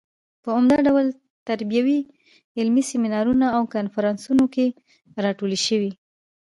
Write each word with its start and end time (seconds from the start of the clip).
په 0.43 0.49
عمده 0.57 0.77
ډول 0.87 1.05
تربیوي 1.47 1.99
علمي 2.59 2.83
سیمینارونو 2.91 3.47
او 3.55 3.63
کنفرانسونو 3.75 4.45
کې 4.53 4.65
راټولې 5.23 5.59
شوې. 5.67 5.91